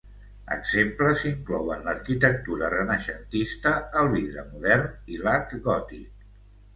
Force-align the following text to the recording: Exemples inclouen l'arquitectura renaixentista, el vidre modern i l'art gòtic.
Exemples 0.53 1.25
inclouen 1.31 1.83
l'arquitectura 1.89 2.71
renaixentista, 2.75 3.73
el 4.01 4.09
vidre 4.15 4.47
modern 4.55 4.89
i 5.17 5.21
l'art 5.27 5.55
gòtic. 5.69 6.25